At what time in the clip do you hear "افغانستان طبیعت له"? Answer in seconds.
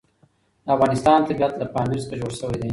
0.75-1.65